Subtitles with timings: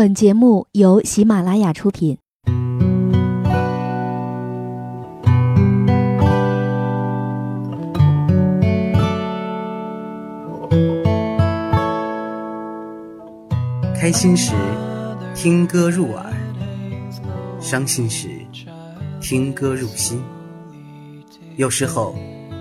[0.00, 2.16] 本节目由喜马拉雅出品。
[13.94, 14.54] 开心时，
[15.34, 16.32] 听歌入耳；
[17.60, 18.30] 伤心时，
[19.20, 20.22] 听歌入心。
[21.56, 22.14] 有时候，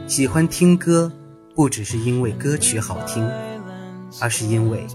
[0.09, 1.09] 喜欢听歌，
[1.55, 3.25] 不只是因为歌曲好听，
[4.19, 4.85] 而是因为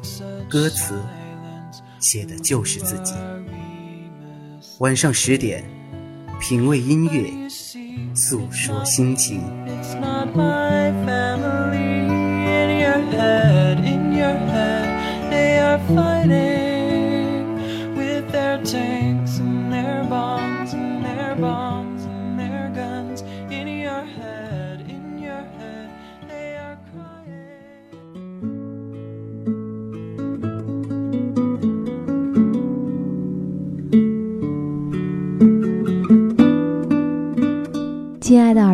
[0.46, 0.94] 歌词
[2.04, 3.14] 写的就是自己。
[4.78, 5.64] 晚上十点，
[6.38, 7.30] 品味音乐，
[8.14, 9.40] 诉说心情。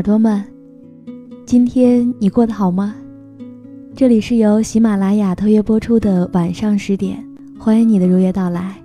[0.01, 0.43] 耳朵们，
[1.45, 2.95] 今天你过得好吗？
[3.95, 7.23] 这里是由喜马拉雅特约播出的晚上十点，
[7.59, 8.83] 欢迎你的如约到来，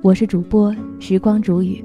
[0.00, 1.84] 我是主播时光煮雨。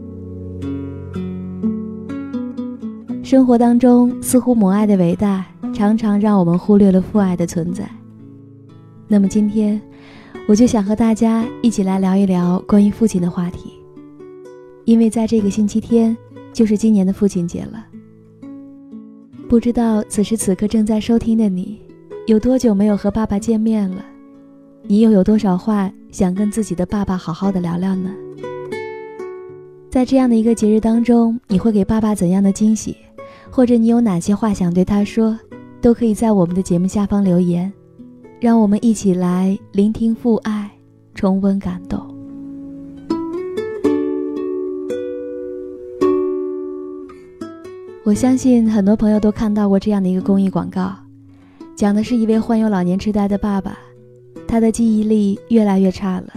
[3.22, 7.86] 生活当中，似乎母爱的伟大，常常让我们忽略了父爱的存在。
[9.10, 9.82] 那么今天，
[10.48, 13.74] 我就想和大家一起来聊一聊关于父亲的话题，
[14.86, 16.16] 因为在这个星期天，
[16.54, 17.88] 就是今年的父亲节了。
[19.50, 21.82] 不知道此时此刻正在收听的你。
[22.28, 24.06] 有多久没有和爸爸见面了？
[24.84, 28.12] 你又有多少话想跟自己的爸爸好好的聊聊呢？
[29.90, 32.96] 在这样的一个节日当中，你会给爸爸怎样的惊喜？
[33.50, 35.36] 或者你有哪些话想对他说？
[35.82, 37.74] 都可以在我们的节目下方留言，
[38.40, 40.70] 让我们一起来聆听父爱，
[41.16, 42.09] 重温感动。
[48.10, 50.96] 我相信很多朋友都看到过这样的一个公益广告。
[51.76, 53.78] 讲的是一位患有老年痴呆的爸爸，
[54.48, 56.34] 他的记忆力越来越差了。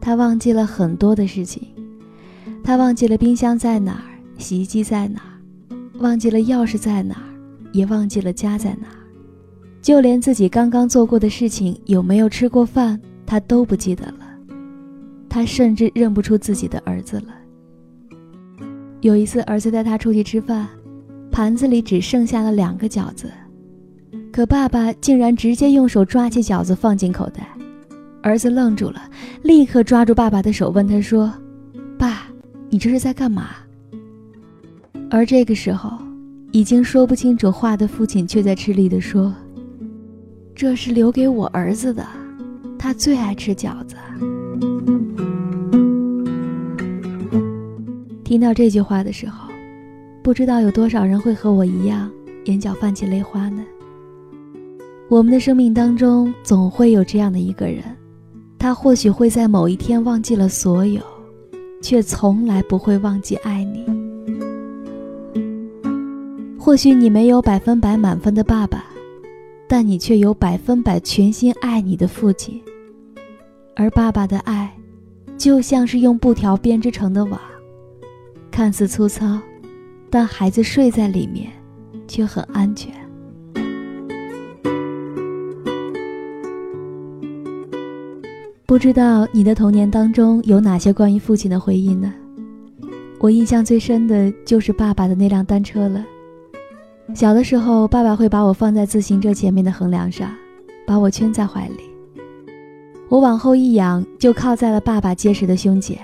[0.00, 1.66] 他忘记了很多的事情，
[2.62, 4.06] 他忘记了冰箱在哪儿，
[4.38, 5.34] 洗衣机在哪儿，
[5.98, 7.26] 忘记了钥匙在哪儿，
[7.72, 9.02] 也忘记了家在哪儿，
[9.82, 14.20] 就连自己刚刚做过的事情有没有吃过饭，他都不记得了。
[15.28, 17.34] 他甚至认不出自己的儿子了。
[19.00, 20.66] 有一次，儿子带他出去吃饭，
[21.30, 23.30] 盘子里只剩下了两个饺子。
[24.32, 27.48] 可爸爸竟然直接用手抓起饺子放进口袋，
[28.22, 29.00] 儿子愣住了，
[29.42, 31.32] 立刻抓住爸爸的手问他说
[31.98, 32.24] ：“爸，
[32.68, 33.48] 你这是在干嘛？”
[35.08, 35.96] 而这个时候，
[36.52, 39.32] 已经说不清楚话的父亲却在吃力地说
[40.54, 42.04] ：“这是留给我儿子的，
[42.78, 43.94] 他最爱吃饺子。”
[48.26, 49.48] 听到这句话的时候，
[50.20, 52.10] 不知道有多少人会和我一样，
[52.46, 53.64] 眼角泛起泪花呢？
[55.08, 57.84] 我们的生命当中总会有这样的一个人，
[58.58, 61.00] 他或许会在某一天忘记了所有，
[61.80, 63.86] 却从来不会忘记爱你。
[66.58, 68.86] 或许你没有百分百满分的爸爸，
[69.68, 72.60] 但你却有百分百全心爱你的父亲。
[73.76, 74.76] 而爸爸的爱，
[75.38, 77.40] 就像是用布条编织成的网，
[78.56, 79.38] 看似粗糙，
[80.08, 81.52] 但孩子睡在里面，
[82.08, 82.90] 却很安全。
[88.64, 92.10] 不知道你的童年当中有哪些关于父亲的回忆呢？
[93.20, 96.02] 我印象最深的就是爸爸的那辆单车了。
[97.14, 100.34] 小的时候，爸爸会把我放在自行车前面的横梁上，
[100.86, 101.80] 把我圈在怀里。
[103.10, 105.98] 我往后一仰，就靠在了爸爸结实的胸前。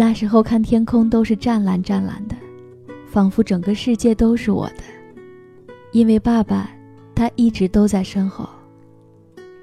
[0.00, 2.36] 那时候看天空都是湛蓝湛蓝的，
[3.10, 4.84] 仿佛整个世界都是我的，
[5.90, 6.70] 因为爸爸，
[7.16, 8.48] 他一直都在身后。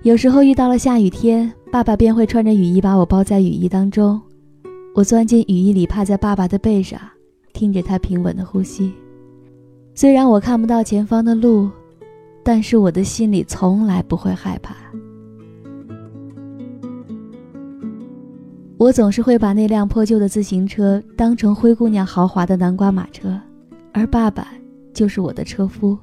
[0.01, 4.21] 有时候遇到了下雨天，爸爸便会穿着雨衣把我包在雨衣当中，
[4.93, 6.99] 我钻进雨衣里，趴在爸爸的背上，
[7.53, 8.91] 听着他平稳的呼吸。
[9.93, 11.69] 虽然我看不到前方的路，
[12.43, 14.75] 但是我的心里从来不会害怕。
[18.77, 23.39] 我总是会把那辆破旧的自行车当成灰姑娘豪华的南瓜马车，
[23.93, 24.47] 而爸爸
[24.93, 25.97] 就是我的车夫。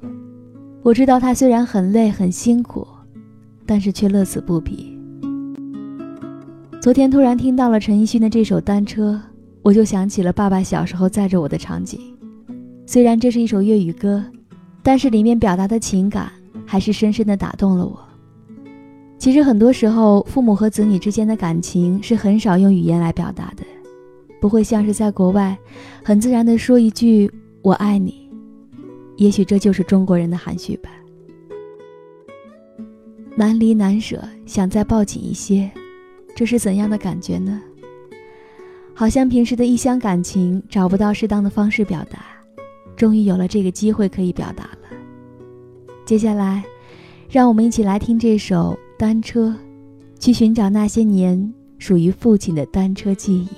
[0.81, 2.87] 我知道他虽然很累很辛苦。
[3.65, 4.93] 但是却乐此不疲。
[6.81, 9.13] 昨天突然听到了陈奕迅的这首《单车》，
[9.61, 11.97] 我就想起了爸爸小时候载着我的场景。
[12.85, 14.21] 虽然这是一首粤语歌，
[14.81, 16.29] 但是里面表达的情感
[16.65, 17.97] 还是深深的打动了我。
[19.17, 23.63] 其实很多时候，父母和子女之间的感情是很少用语言来表达的，
[24.41, 25.57] 不会像是在国外，
[26.03, 27.31] 很自然的说一句
[27.63, 28.29] “我爱你”。
[29.15, 30.89] 也许这就是中国人的含蓄吧。
[33.35, 35.71] 难离难舍，想再抱紧一些，
[36.35, 37.61] 这是怎样的感觉呢？
[38.93, 42.25] 好像平时的一厢感情找不到适当的方式表达，
[42.95, 44.97] 终于有了这个机会可以表达了。
[46.05, 46.63] 接下来，
[47.29, 49.49] 让我们一起来听这首《单车》，
[50.17, 53.49] 去寻找那些年属于父亲的单车记忆。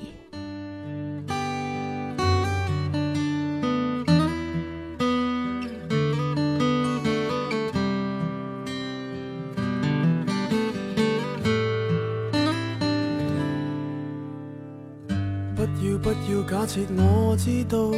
[16.49, 17.91] 假设我知道，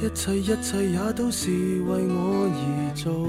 [0.00, 1.50] 一切一切也都是
[1.82, 3.28] 为我而做。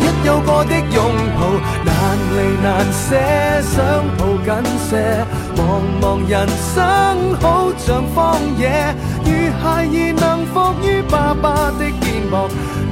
[0.00, 0.98] 一有过的拥
[1.36, 1.40] 抱。
[1.84, 1.90] 难
[2.32, 3.16] 离难舍，
[3.62, 3.76] 想
[4.16, 4.48] 抱紧
[4.88, 4.90] 些。
[5.56, 5.60] 茫
[6.00, 6.34] 茫人
[6.74, 6.74] 生
[7.40, 7.44] 好
[7.76, 8.18] 像荒
[8.56, 8.62] 野，
[9.24, 9.28] 如
[9.60, 12.32] 孩儿能伏于爸爸的肩膊，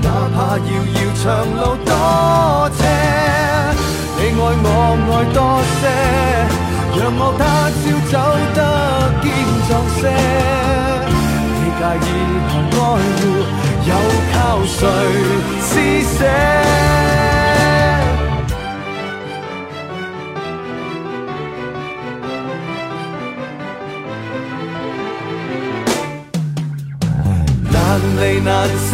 [0.02, 1.24] 哪怕遥遥长
[1.56, 1.90] 路多
[2.76, 2.80] 斜。
[4.20, 4.74] 你爱我
[5.08, 5.38] 爱多
[5.78, 5.82] 些，
[6.98, 7.40] 让我他
[7.78, 8.14] 朝走
[8.54, 8.58] 得
[9.22, 9.26] 坚
[9.68, 10.00] 壮些。
[11.54, 12.08] 你介意
[12.48, 12.80] 和爱
[13.16, 13.20] 护，
[13.88, 13.94] 又
[14.32, 14.36] 靠
[14.66, 14.86] 谁？
[15.62, 15.70] 施
[16.18, 16.20] 舍？
[27.70, 27.76] 难
[28.20, 28.92] 离难舍，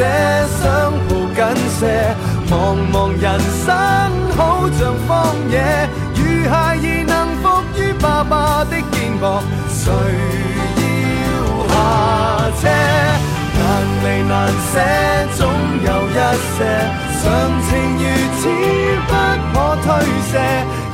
[0.62, 0.62] 想
[1.08, 1.44] 抱紧
[1.78, 1.80] 些。
[2.48, 2.52] 茫
[2.92, 3.24] 茫人
[3.64, 3.66] 生
[4.36, 4.38] 好
[4.78, 5.52] 像荒野，
[6.14, 6.18] 如
[6.48, 7.12] 孩儿能
[7.42, 7.42] 伏
[7.76, 8.32] 于爸爸
[8.64, 9.22] 的肩膊，
[9.68, 9.90] 谁？
[11.68, 11.74] 要下
[12.60, 12.62] 车？
[13.64, 13.66] 难
[14.04, 14.72] 离难舍，
[15.36, 16.12] 总有一
[16.52, 16.56] 些
[17.22, 17.24] 常
[17.64, 18.04] 情如
[18.36, 18.42] 此
[19.08, 19.12] 不
[19.54, 19.86] 可推
[20.28, 20.32] 卸。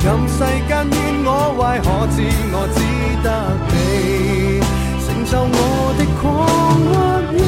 [0.03, 0.37] 任世
[0.67, 2.17] 间怨我坏，可知
[2.53, 2.79] 我只
[3.21, 3.27] 得
[3.67, 3.73] 你
[5.03, 5.55] 承受我
[5.97, 6.21] 的狂
[6.87, 6.89] 或
[7.35, 7.39] 野。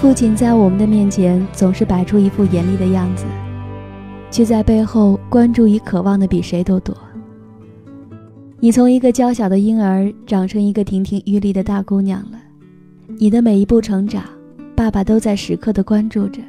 [0.00, 3.24] 父亲在我们的面前总是摆出一副严厉的样子，
[4.30, 6.94] 却在背后关注与渴望的比谁都多。
[8.60, 12.38] 你从一个娇小的婴儿长成一个亭亭玉立的大姑娘了，
[13.18, 14.24] 你的每一步成长，
[14.74, 16.40] 爸爸都在时刻的关注着。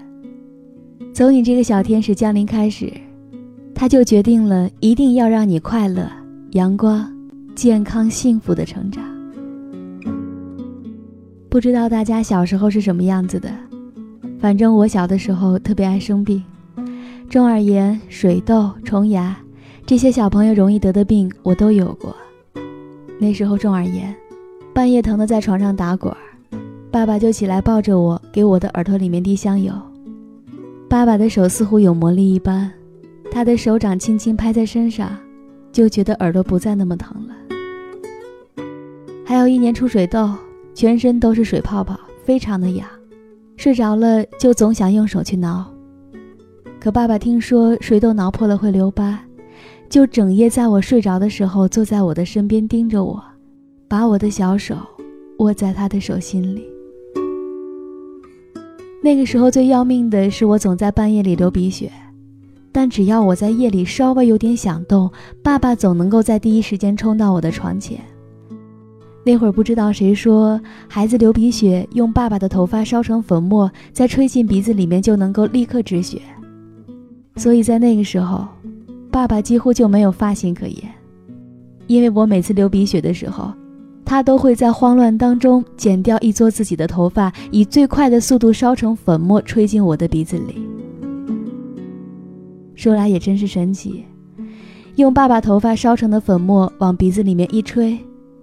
[1.13, 2.91] 从你这个小天使降临开始，
[3.73, 6.09] 他就决定了一定要让你快乐、
[6.51, 7.11] 阳光、
[7.53, 9.03] 健康、幸福的成长。
[11.49, 13.49] 不知道大家小时候是什么样子的，
[14.39, 16.41] 反正我小的时候特别爱生病，
[17.29, 19.37] 中耳炎、水痘、虫牙，
[19.85, 22.15] 这些小朋友容易得的病我都有过。
[23.19, 24.15] 那时候中耳炎，
[24.73, 26.11] 半夜疼的在床上打滚，
[26.91, 29.71] 爸爸就起来抱着我，给我的耳朵里面滴香油。
[30.89, 32.71] 爸爸的手似乎有魔力一般，
[33.31, 35.15] 他的手掌轻轻拍在身上，
[35.71, 37.35] 就觉得耳朵不再那么疼了。
[39.23, 40.31] 还有一年出水痘。
[40.73, 42.85] 全身都是水泡泡，非常的痒，
[43.55, 45.65] 睡着了就总想用手去挠。
[46.81, 49.17] 可爸爸听说水痘挠破了会留疤，
[49.89, 53.23] 就整夜在我睡着的时候坐在我的身边盯着我，
[53.87, 54.75] 把我的小手
[55.39, 56.65] 握在他的手心里。
[59.01, 61.91] 那个时候最要命的是，我总在半夜里流鼻血，
[62.71, 65.09] 但只要我在夜里稍微有点响动，
[65.43, 67.99] 爸爸总能够在第一时间冲到我的床前。
[69.23, 76.19] 那会儿不知道谁说，孩子流鼻血，用爸爸的头发烧成粉末，再吹进鼻子里面就能够立刻止血。
[77.35, 78.47] 所以在那个时候，
[79.15, 80.91] 爸爸几乎就没有发型可言，
[81.87, 83.53] 因为我每次流鼻血的时候。
[84.03, 90.67] 他都会在慌乱当中剪掉一撮自己的头发，以最快的速度烧成粉末，吹进我的鼻子里。
[92.75, 94.03] 说来也真是神奇，
[94.97, 97.97] 用爸爸头发烧成的粉末往鼻子里面一吹，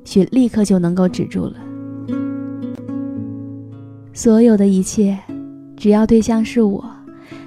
[0.05, 1.57] 血立刻就能够止住了。
[4.15, 5.19] 所有的一切，
[5.77, 6.83] 只要对象是我，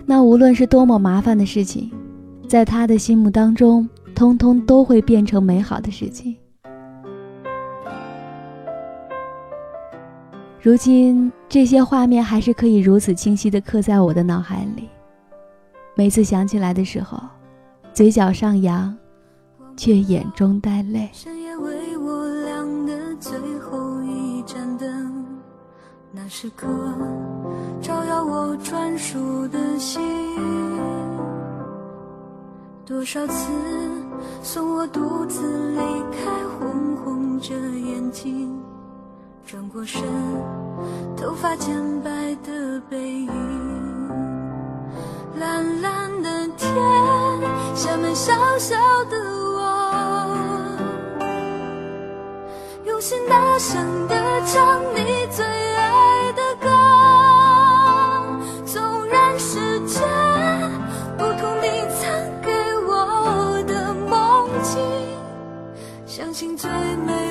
[0.05, 1.91] 那无论是多么麻烦的事情，
[2.47, 6.35] 在他的心目当中，通通都会变成美好的事情。
[10.61, 14.89] 如今这些画面还是可以如此清晰地刻在我的脑海里。
[15.95, 17.19] 每次想起来的时候，
[17.93, 18.95] 嘴角上扬，
[19.77, 21.09] 却眼中带泪。
[21.13, 25.25] 深夜为我亮的最后一盏灯，
[26.11, 26.67] 那时刻
[27.81, 30.01] 照耀我专属的心。
[32.85, 33.51] 多少次
[34.43, 35.77] 送我独自离
[36.11, 38.61] 开，红红着眼睛。
[39.43, 40.03] 转过身，
[41.17, 42.09] 头发渐白
[42.43, 43.27] 的背影，
[45.39, 46.71] 蓝蓝的天，
[47.73, 48.75] 下面小小
[49.05, 50.77] 的我，
[52.85, 54.15] 用心大声地
[54.45, 56.14] 唱你最爱
[66.65, 67.24] 最美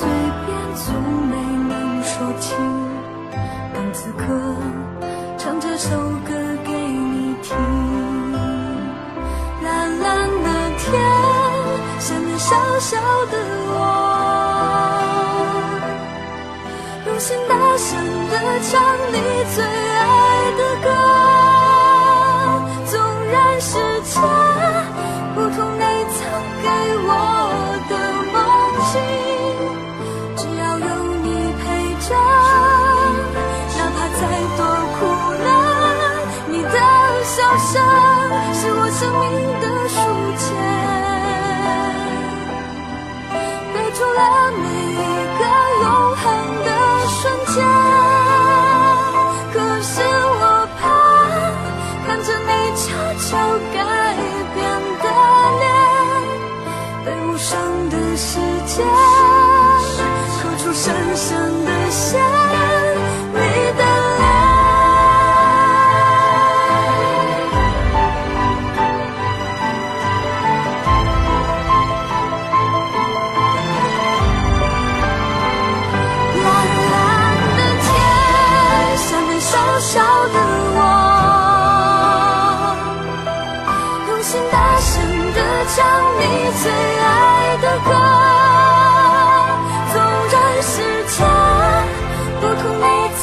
[0.00, 0.06] 在
[0.46, 0.56] 嘴。
[0.76, 1.34] 总没
[1.68, 1.72] 能
[2.04, 2.54] 说清，
[3.74, 4.24] 当此刻
[5.38, 5.88] 唱这首
[6.22, 6.34] 歌
[6.64, 7.56] 给你听。
[9.62, 10.92] 蓝蓝的天，
[11.98, 12.98] 下面小小
[13.32, 13.38] 的
[13.68, 13.74] 我，
[17.06, 17.96] 用心大声
[18.28, 18.34] 地
[18.68, 18.74] 唱
[19.12, 19.16] 你
[19.54, 19.64] 最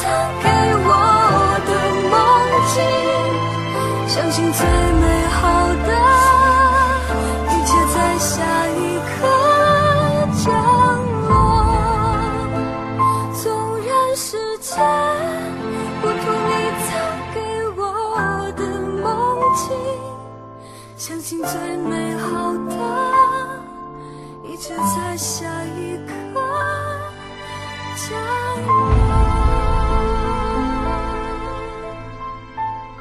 [0.01, 0.09] 曾
[0.41, 0.49] 给
[0.85, 0.89] 我
[1.67, 1.71] 的
[2.09, 2.13] 梦
[2.73, 2.75] 境
[4.07, 5.22] 相信最美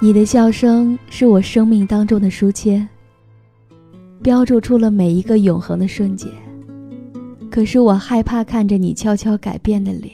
[0.02, 2.88] 你的笑声是我生命当中的书签，
[4.20, 6.28] 标注出了每一个永恒的瞬间。
[7.48, 10.12] 可是我害怕看着你悄悄改变的脸，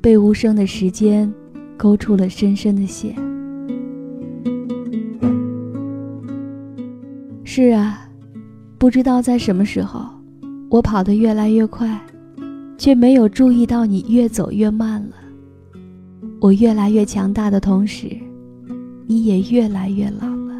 [0.00, 1.30] 被无声的时间
[1.76, 3.14] 勾出了深深的线。
[7.44, 8.08] 是啊，
[8.78, 10.08] 不知道在什么时候，
[10.70, 12.00] 我跑得越来越快，
[12.78, 15.16] 却没有注意到你越走越慢了。
[16.40, 18.16] 我越来越强大的同时，
[19.10, 20.54] 你也越来越老了。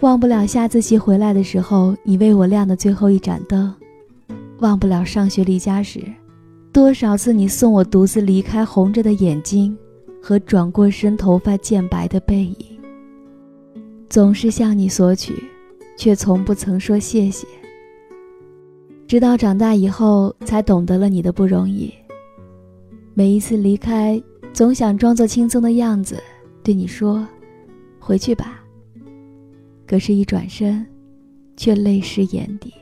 [0.00, 3.72] 忘不了下自习回来的时候，你为我亮的最后一盏灯；
[4.58, 6.02] 忘不了上学离家时，
[6.70, 9.74] 多少次你送我独自离开红着的眼睛
[10.22, 12.56] 和转过身头发渐白的背影。
[14.10, 15.32] 总是向你索取，
[15.96, 17.46] 却从不曾说谢谢。
[19.08, 21.90] 直到长大以后，才懂得了你的不容易。
[23.12, 26.22] 每一次离开，总想装作轻松的样子，
[26.62, 27.26] 对你说
[27.98, 28.62] ：“回去吧。”
[29.86, 30.86] 可是，一转身，
[31.56, 32.72] 却泪湿眼底。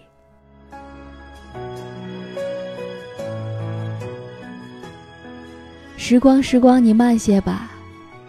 [5.96, 7.72] 时光，时光，你慢些吧，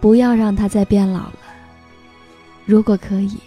[0.01, 1.39] 不要让它再变老了。
[2.65, 3.37] 如果可以，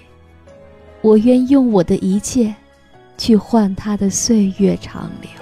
[1.00, 2.54] 我愿用我的一切，
[3.18, 5.41] 去换它的岁月长流。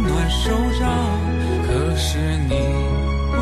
[0.31, 0.89] 手掌，
[1.67, 2.55] 可是你
[3.31, 3.35] 不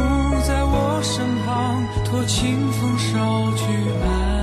[0.46, 3.64] 在我身旁，托清风捎去
[4.04, 4.39] 安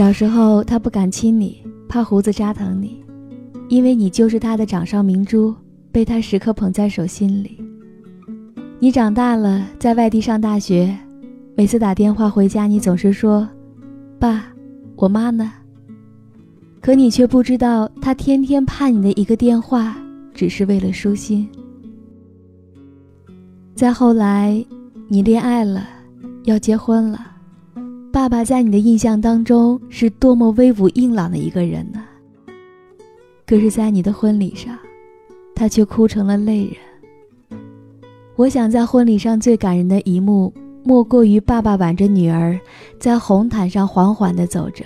[0.00, 3.04] 小时候他不敢亲你，怕胡子扎疼你，
[3.68, 5.54] 因为你就是他的掌上明珠，
[5.92, 7.62] 被他时刻捧在手心里。
[8.78, 10.96] 你长大了，在外地上大学，
[11.54, 13.46] 每次打电话回家，你总是说
[14.18, 14.46] ：“爸，
[14.96, 15.52] 我妈呢？”
[16.80, 19.94] 可你却不知道，他天天盼你的一个电话，
[20.32, 21.46] 只是为了舒心。
[23.74, 24.64] 再后来，
[25.08, 25.86] 你恋爱了，
[26.44, 27.29] 要结婚了，
[28.12, 32.04] 爸爸在你的印象当中是多么威武硬朗的一个人呢？
[33.46, 34.76] 可是，在你的婚礼上，
[35.54, 37.60] 他却哭成了泪人。
[38.34, 42.58] 我想，在婚礼上最感人的一幕，莫过于爸爸挽着女儿，
[42.98, 44.84] 在红毯上缓缓地走着。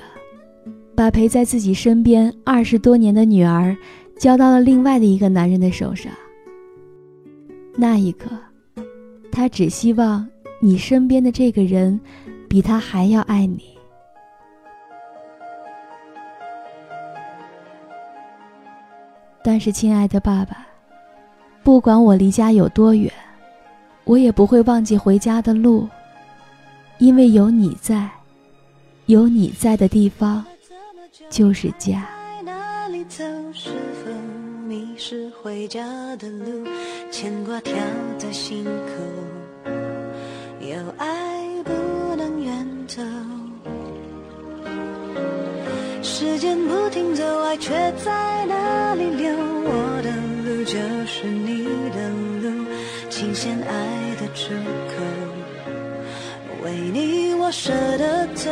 [0.95, 3.75] 把陪在自己身边二十多年的女儿，
[4.19, 6.13] 交到了另外的一个男人的手上。
[7.75, 8.31] 那一刻，
[9.33, 10.27] 他只希望
[10.61, 11.99] 你身边的这个人，
[12.55, 13.77] 比他还要爱你。
[19.43, 20.65] 但是，亲爱的爸爸，
[21.65, 23.13] 不管我离家有多远，
[24.05, 25.89] 我也不会忘记回家的路，
[26.99, 28.09] 因为有你在，
[29.07, 30.45] 有你在的地方。
[31.29, 32.07] 就是家。
[34.97, 36.65] 是回家的路？
[37.11, 37.75] 牵挂跳
[38.17, 38.65] 在心，
[40.61, 41.24] 有爱
[42.95, 43.03] 走。
[46.01, 47.73] 时间不停走，爱却
[48.05, 49.35] 在哪里留？
[49.37, 50.11] 我的
[50.45, 52.09] 路就是你的
[52.41, 52.47] 路，
[53.11, 54.55] 琴弦爱的出
[54.91, 55.03] 口，
[56.63, 58.51] 为你我舍得走。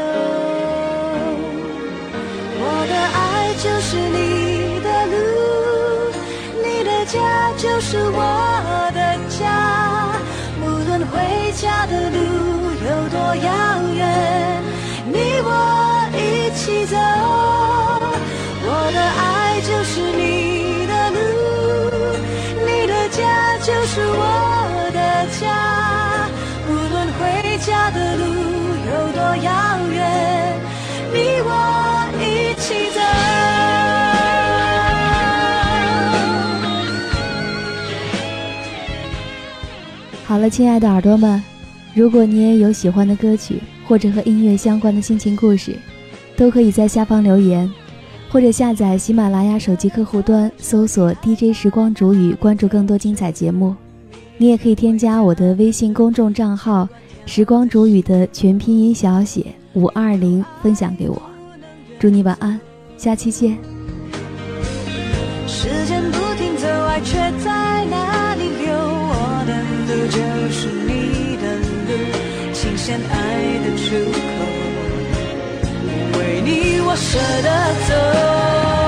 [16.86, 16.96] 走。
[18.64, 21.18] 我的爱就是你的路，
[22.64, 24.20] 你的家就是我
[24.92, 24.98] 的
[25.40, 25.42] 家。
[26.68, 27.20] 无论回
[27.58, 28.22] 家的路
[28.86, 29.50] 有多遥
[29.90, 30.00] 远，
[31.12, 31.14] 你
[31.44, 31.48] 我
[32.20, 32.64] 一起
[32.94, 33.00] 走。
[40.24, 41.42] 好了，亲爱的耳朵们，
[41.94, 45.76] 如果你也有喜欢的歌曲或者和音乐相关的心情故事，
[46.42, 47.70] 都可以在下方留言，
[48.28, 53.76] 或者下载喜马拉雅手机客户端搜索 DJ 时光煮雨，关注更多精彩节目。
[54.38, 56.88] 你也可以添加我的微信公众账号
[57.26, 61.22] “时光煮雨”的全拼音小写五二零，分享给我。
[62.00, 62.60] 祝你晚安，
[62.96, 63.56] 下期见。
[65.46, 68.74] 时间不停走，爱却在哪里流？
[68.74, 70.18] 我的就
[70.50, 71.54] 是你的
[71.86, 73.14] 路，琴弦爱
[73.62, 74.18] 的出口，
[76.84, 78.81] 我舍得走。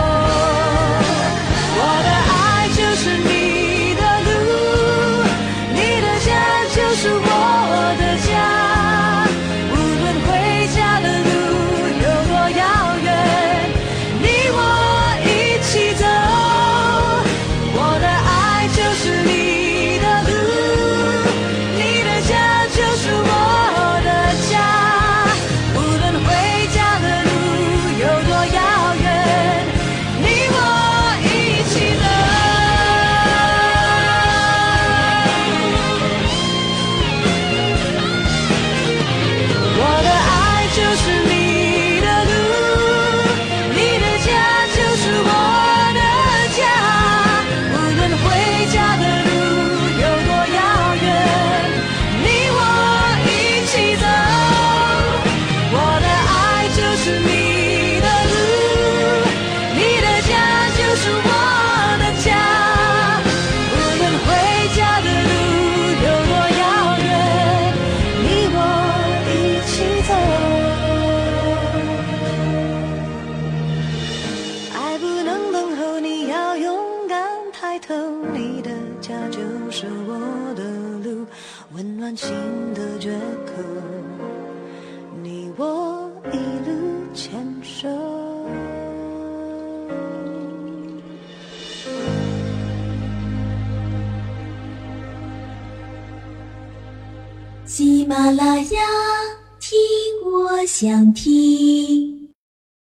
[100.76, 102.13] 想听。